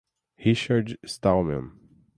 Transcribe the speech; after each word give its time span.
Richard 0.43 0.97
Stallman 1.05 1.77